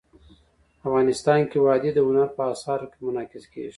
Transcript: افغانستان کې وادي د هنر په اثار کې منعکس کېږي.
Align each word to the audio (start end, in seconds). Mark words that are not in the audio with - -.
افغانستان 0.87 1.39
کې 1.49 1.57
وادي 1.65 1.91
د 1.93 1.99
هنر 2.07 2.27
په 2.37 2.43
اثار 2.53 2.79
کې 2.91 2.99
منعکس 3.05 3.45
کېږي. 3.53 3.69